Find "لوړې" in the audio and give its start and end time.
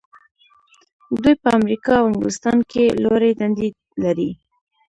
3.03-3.31